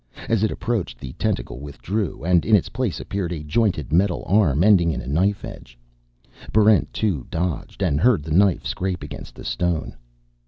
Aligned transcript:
As 0.27 0.41
it 0.41 0.49
approached, 0.49 0.97
the 0.97 1.13
tentacle 1.19 1.59
withdrew, 1.59 2.23
and 2.25 2.43
in 2.43 2.55
its 2.55 2.69
place 2.69 2.99
appeared 2.99 3.31
a 3.31 3.43
jointed 3.43 3.93
metal 3.93 4.23
arm 4.25 4.63
ending 4.63 4.91
in 4.91 4.99
a 4.99 5.05
knife 5.05 5.45
edge. 5.45 5.77
Barrent 6.51 6.91
2 6.91 7.27
dodged, 7.29 7.83
and 7.83 8.01
heard 8.01 8.23
the 8.23 8.31
knife 8.33 8.65
scrape 8.65 9.03
against 9.03 9.35
the 9.35 9.43
stone. 9.45 9.95